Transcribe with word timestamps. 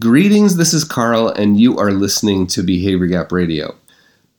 Greetings, 0.00 0.56
this 0.56 0.74
is 0.74 0.82
Carl, 0.82 1.28
and 1.28 1.60
you 1.60 1.78
are 1.78 1.92
listening 1.92 2.48
to 2.48 2.64
Behavior 2.64 3.06
Gap 3.06 3.30
Radio. 3.30 3.76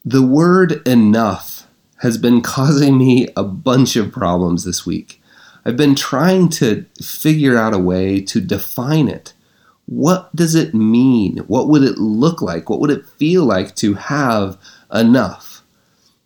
The 0.04 0.22
word 0.22 0.86
enough 0.86 1.66
has 2.02 2.18
been 2.18 2.42
causing 2.42 2.98
me 2.98 3.30
a 3.33 3.46
bunch 3.46 3.96
of 3.96 4.12
problems 4.12 4.66
this 4.66 4.86
week. 4.86 5.22
I've 5.64 5.78
been 5.78 5.96
trying 5.96 6.50
to 6.50 6.86
figure 7.02 7.58
out 7.58 7.74
a 7.74 7.80
way 7.80 8.20
to 8.23 8.41
define 8.41 9.07
it. 9.07 9.32
What 9.86 10.36
does 10.36 10.54
it 10.54 10.73
mean? 10.73 11.38
What 11.48 11.70
would 11.70 11.82
it 11.82 11.98
look 11.98 12.41
like? 12.41 12.70
What 12.70 12.82
would 12.82 12.91
it 12.91 13.07
feel 13.07 13.45
like 13.45 13.73
to 13.77 13.93
have 13.93 14.57
enough? 14.93 15.64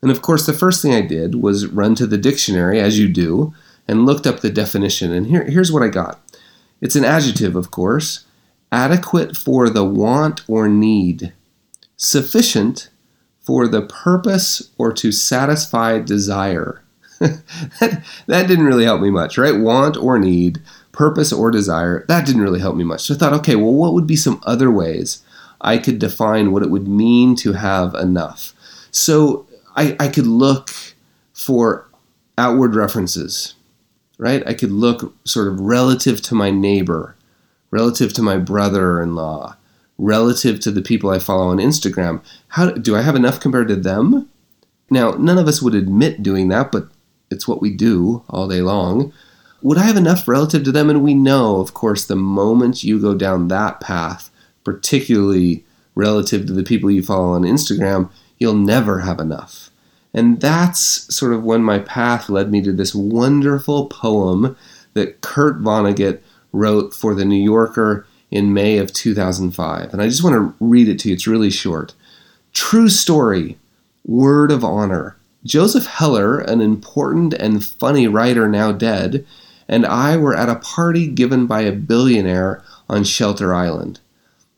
And 0.02 0.10
of 0.10 0.24
course, 0.24 0.48
the 0.48 0.52
first 0.52 0.82
thing 0.82 0.96
I 0.96 1.02
did 1.02 1.36
was 1.36 1.68
run 1.68 1.94
to 1.96 2.08
the 2.08 2.18
dictionary, 2.18 2.80
as 2.80 2.98
you 2.98 3.08
do, 3.08 3.54
and 3.88 4.08
looked 4.08 4.26
up 4.26 4.40
the 4.40 4.50
definition. 4.50 5.14
And 5.14 5.28
here, 5.28 5.44
here's 5.44 5.72
what 5.72 5.84
I 5.84 5.90
got 5.90 6.20
it's 6.82 6.96
an 6.96 7.06
adjective, 7.06 7.56
of 7.56 7.70
course 7.70 8.26
adequate 8.72 9.36
for 9.36 9.70
the 9.70 9.84
want 9.84 10.42
or 10.48 10.68
need, 10.68 11.34
sufficient 11.98 12.90
for 13.40 13.68
the 13.68 13.82
purpose 13.82 14.70
or 14.78 14.94
to 14.94 15.12
satisfy 15.12 16.00
desire. 16.00 16.84
that, 17.20 18.04
that 18.28 18.48
didn't 18.48 18.66
really 18.66 18.86
help 18.86 19.02
me 19.02 19.10
much, 19.10 19.38
right? 19.38 19.60
Want 19.60 19.98
or 19.98 20.18
need, 20.18 20.62
purpose 20.92 21.32
or 21.32 21.52
desire, 21.52 22.06
that 22.08 22.26
didn't 22.26 22.42
really 22.42 22.60
help 22.60 22.76
me 22.76 22.84
much. 22.84 23.02
So 23.02 23.14
I 23.14 23.18
thought, 23.18 23.34
okay, 23.34 23.56
well, 23.56 23.74
what 23.74 23.94
would 23.94 24.08
be 24.08 24.16
some 24.16 24.42
other 24.44 24.72
ways 24.72 25.24
I 25.60 25.78
could 25.78 26.00
define 26.00 26.52
what 26.52 26.64
it 26.64 26.70
would 26.70 26.88
mean 26.88 27.36
to 27.38 27.54
have 27.54 27.94
enough? 27.96 28.54
So 28.92 29.48
I, 29.76 29.96
I 30.00 30.08
could 30.08 30.28
look 30.28 30.70
for 31.34 31.88
outward 32.38 32.76
references, 32.76 33.56
right? 34.18 34.46
I 34.48 34.54
could 34.54 34.72
look 34.72 35.14
sort 35.26 35.48
of 35.48 35.60
relative 35.60 36.22
to 36.24 36.36
my 36.36 36.52
neighbor 36.52 37.16
relative 37.72 38.14
to 38.14 38.22
my 38.22 38.38
brother 38.38 39.02
in 39.02 39.16
law, 39.16 39.56
relative 39.98 40.60
to 40.60 40.72
the 40.72 40.82
people 40.82 41.10
I 41.10 41.20
follow 41.20 41.48
on 41.48 41.58
Instagram. 41.58 42.22
How 42.50 42.72
do 42.72 42.96
I 42.96 43.02
have 43.02 43.16
enough 43.16 43.40
compared 43.40 43.70
to 43.70 43.76
them? 43.76 44.30
Now, 44.90 45.12
none 45.12 45.38
of 45.38 45.48
us 45.48 45.62
would 45.62 45.74
admit 45.74 46.22
doing 46.22 46.50
that, 46.50 46.72
but 46.72 46.90
it's 47.32 47.48
what 47.48 47.62
we 47.62 47.72
do 47.72 48.24
all 48.30 48.48
day 48.48 48.62
long. 48.62 49.14
Would 49.62 49.78
I 49.78 49.84
have 49.84 49.96
enough 49.96 50.28
relative 50.28 50.64
to 50.66 50.72
them? 50.72 50.90
And 50.90 51.02
we 51.02 51.14
know, 51.14 51.58
of 51.58 51.74
course, 51.74 52.06
the 52.06 52.16
moment 52.16 52.84
you 52.84 53.00
go 53.00 53.16
down 53.16 53.48
that 53.48 53.80
path, 53.80 54.30
particularly 54.64 55.64
relative 55.96 56.46
to 56.48 56.54
the 56.54 56.64
people 56.64 56.92
you 56.92 57.04
follow 57.04 57.34
on 57.34 57.44
Instagram, 57.44 58.10
you'll 58.38 58.54
never 58.54 59.00
have 59.00 59.20
enough. 59.20 59.70
And 60.14 60.42
that's 60.42 61.14
sort 61.16 61.34
of 61.34 61.44
when 61.44 61.64
my 61.64 61.80
path 61.80 62.28
led 62.28 62.52
me 62.52 62.62
to 62.64 62.74
this 62.74 62.94
wonderful 62.94 63.86
poem 63.88 64.58
that 64.94 65.22
Kurt 65.22 65.62
Vonnegut 65.62 66.22
wrote 66.52 66.94
for 66.94 67.14
The 67.14 67.26
New 67.26 67.42
Yorker 67.42 68.06
in 68.30 68.54
May 68.54 68.78
of 68.78 68.94
2005. 68.94 69.94
And 69.94 70.02
I 70.02 70.08
just 70.08 70.24
want 70.24 70.36
to 70.36 70.56
read 70.60 70.88
it 70.88 71.00
to 71.00 71.10
you. 71.10 71.16
It's 71.16 71.28
really 71.28 71.50
short. 71.50 71.94
True 72.54 72.90
story, 72.90 73.58
word 74.06 74.52
of 74.52 74.64
honor. 74.64 75.18
Joseph 75.44 75.86
Heller, 75.86 76.40
an 76.40 76.62
important 76.62 77.34
and 77.34 77.66
funny 77.66 78.08
writer 78.08 78.48
now 78.48 78.72
dead, 78.72 79.26
and 79.68 79.86
I 79.86 80.18
were 80.18 80.36
at 80.36 80.50
a 80.50 80.56
party 80.56 81.08
given 81.08 81.48
by 81.48 81.62
a 81.62 81.72
billionaire 81.72 82.62
on 82.90 83.04
Shelter 83.04 83.54
Island. 83.54 84.00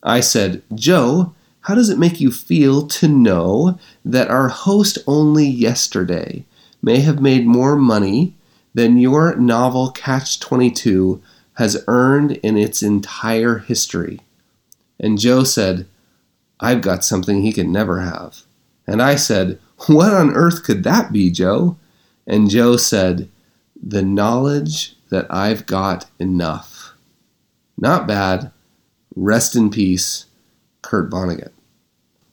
I 0.02 0.20
said, 0.20 0.62
Joe, 0.74 1.34
how 1.62 1.76
does 1.76 1.90
it 1.90 2.00
make 2.00 2.20
you 2.20 2.32
feel 2.32 2.88
to 2.88 3.08
know 3.08 3.80
that 4.04 4.30
our 4.30 4.50
host 4.50 4.98
only 5.08 5.48
yesterday 5.48 6.44
may 6.82 7.00
have 7.00 7.22
made 7.22 7.46
more 7.46 7.78
money 7.78 8.34
than 8.74 8.98
your 8.98 9.36
novel 9.36 9.92
Catch 9.92 10.42
22 10.42 11.22
has 11.56 11.84
earned 11.88 12.34
in 12.38 12.58
its 12.58 12.82
entire 12.82 13.60
history. 13.60 14.20
And 15.00 15.20
Joe 15.20 15.44
said, 15.44 15.88
I've 16.60 16.82
got 16.82 17.04
something 17.04 17.42
he 17.42 17.52
can 17.54 17.72
never 17.72 18.02
have. 18.02 18.44
And 18.88 19.02
I 19.02 19.16
said, 19.16 19.60
What 19.88 20.14
on 20.14 20.34
earth 20.34 20.64
could 20.64 20.84
that 20.84 21.12
be, 21.12 21.30
Joe? 21.30 21.78
And 22.26 22.50
Joe 22.50 22.78
said, 22.78 23.30
The 23.82 24.02
knowledge 24.02 24.96
that 25.10 25.28
I've 25.30 25.66
got 25.66 26.06
enough. 26.20 26.94
Not 27.78 28.08
bad. 28.08 28.52
Rest 29.16 29.56
in 29.56 29.70
peace, 29.70 30.26
Kurt 30.82 31.10
Vonnegut. 31.10 31.52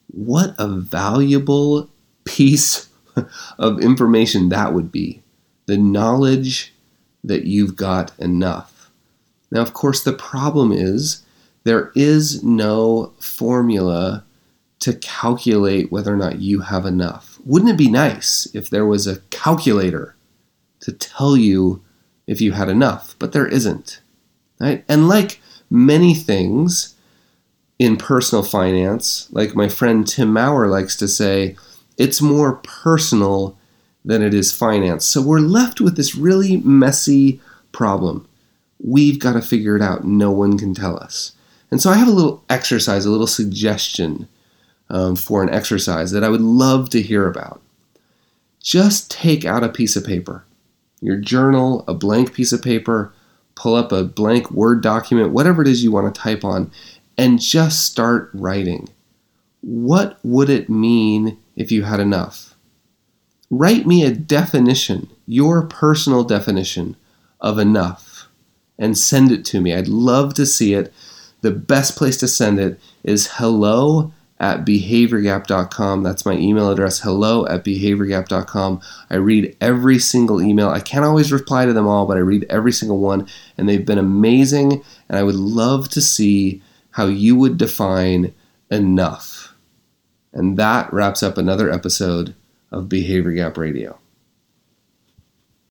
What 0.08 0.54
a 0.58 0.66
valuable 0.66 1.90
piece 2.24 2.88
of 3.58 3.80
information 3.80 4.48
that 4.48 4.72
would 4.72 4.90
be. 4.90 5.22
The 5.66 5.76
knowledge 5.76 6.74
that 7.22 7.44
you've 7.44 7.76
got 7.76 8.12
enough. 8.18 8.79
Now, 9.50 9.60
of 9.62 9.72
course, 9.72 10.02
the 10.02 10.12
problem 10.12 10.72
is 10.72 11.24
there 11.64 11.92
is 11.94 12.42
no 12.42 13.12
formula 13.18 14.24
to 14.80 14.94
calculate 14.94 15.92
whether 15.92 16.12
or 16.12 16.16
not 16.16 16.40
you 16.40 16.60
have 16.60 16.86
enough. 16.86 17.38
Wouldn't 17.44 17.70
it 17.70 17.76
be 17.76 17.90
nice 17.90 18.48
if 18.54 18.70
there 18.70 18.86
was 18.86 19.06
a 19.06 19.20
calculator 19.30 20.16
to 20.80 20.92
tell 20.92 21.36
you 21.36 21.82
if 22.26 22.40
you 22.40 22.52
had 22.52 22.68
enough? 22.68 23.14
But 23.18 23.32
there 23.32 23.46
isn't. 23.46 24.00
Right? 24.58 24.84
And 24.88 25.08
like 25.08 25.40
many 25.68 26.14
things 26.14 26.94
in 27.78 27.96
personal 27.96 28.42
finance, 28.42 29.28
like 29.32 29.54
my 29.54 29.68
friend 29.68 30.06
Tim 30.06 30.32
Maurer 30.32 30.68
likes 30.68 30.96
to 30.96 31.08
say, 31.08 31.56
it's 31.98 32.22
more 32.22 32.56
personal 32.56 33.58
than 34.04 34.22
it 34.22 34.32
is 34.32 34.52
finance. 34.52 35.04
So 35.04 35.20
we're 35.20 35.40
left 35.40 35.80
with 35.80 35.96
this 35.96 36.14
really 36.14 36.58
messy 36.58 37.40
problem 37.72 38.26
we've 38.82 39.18
got 39.18 39.34
to 39.34 39.42
figure 39.42 39.76
it 39.76 39.82
out. 39.82 40.04
No 40.04 40.30
one 40.30 40.58
can 40.58 40.74
tell 40.74 40.96
us. 40.96 41.32
And 41.70 41.80
so 41.80 41.90
I 41.90 41.96
have 41.96 42.08
a 42.08 42.12
little 42.12 42.42
exercise, 42.48 43.04
a 43.04 43.10
little 43.10 43.26
suggestion 43.26 44.28
um, 44.88 45.16
for 45.16 45.42
an 45.42 45.50
exercise 45.50 46.10
that 46.10 46.24
I 46.24 46.28
would 46.28 46.40
love 46.40 46.90
to 46.90 47.02
hear 47.02 47.28
about. 47.28 47.62
Just 48.60 49.10
take 49.10 49.44
out 49.44 49.64
a 49.64 49.68
piece 49.68 49.96
of 49.96 50.04
paper, 50.04 50.44
your 51.00 51.16
journal, 51.16 51.84
a 51.86 51.94
blank 51.94 52.34
piece 52.34 52.52
of 52.52 52.62
paper, 52.62 53.12
pull 53.54 53.74
up 53.74 53.92
a 53.92 54.04
blank 54.04 54.50
Word 54.50 54.82
document, 54.82 55.32
whatever 55.32 55.62
it 55.62 55.68
is 55.68 55.82
you 55.82 55.92
want 55.92 56.12
to 56.12 56.20
type 56.20 56.44
on, 56.44 56.70
and 57.16 57.40
just 57.40 57.84
start 57.84 58.30
writing. 58.34 58.88
What 59.60 60.18
would 60.22 60.50
it 60.50 60.68
mean 60.68 61.38
if 61.56 61.70
you 61.70 61.84
had 61.84 62.00
enough? 62.00 62.54
Write 63.50 63.86
me 63.86 64.04
a 64.04 64.10
definition, 64.10 65.10
your 65.26 65.62
personal 65.62 66.24
definition 66.24 66.96
of 67.40 67.58
enough 67.58 68.09
and 68.80 68.98
send 68.98 69.30
it 69.30 69.44
to 69.44 69.60
me. 69.60 69.72
I'd 69.74 69.86
love 69.86 70.34
to 70.34 70.46
see 70.46 70.74
it. 70.74 70.92
The 71.42 71.52
best 71.52 71.96
place 71.96 72.16
to 72.18 72.28
send 72.28 72.58
it 72.58 72.80
is 73.04 73.34
hello 73.34 74.12
at 74.40 74.64
behaviorgap.com. 74.64 76.02
That's 76.02 76.24
my 76.24 76.32
email 76.32 76.70
address, 76.70 77.00
hello 77.00 77.46
at 77.46 77.64
behaviorgap.com. 77.64 78.80
I 79.10 79.16
read 79.16 79.54
every 79.60 79.98
single 79.98 80.40
email. 80.42 80.70
I 80.70 80.80
can't 80.80 81.04
always 81.04 81.30
reply 81.30 81.66
to 81.66 81.74
them 81.74 81.86
all, 81.86 82.06
but 82.06 82.16
I 82.16 82.20
read 82.20 82.46
every 82.48 82.72
single 82.72 82.98
one, 82.98 83.28
and 83.56 83.68
they've 83.68 83.84
been 83.84 83.98
amazing. 83.98 84.82
And 85.08 85.18
I 85.18 85.22
would 85.22 85.36
love 85.36 85.90
to 85.90 86.00
see 86.00 86.62
how 86.92 87.06
you 87.06 87.36
would 87.36 87.58
define 87.58 88.34
enough. 88.70 89.54
And 90.32 90.56
that 90.56 90.92
wraps 90.92 91.22
up 91.22 91.36
another 91.36 91.70
episode 91.70 92.34
of 92.72 92.88
Behavior 92.88 93.32
Gap 93.32 93.58
Radio. 93.58 93.99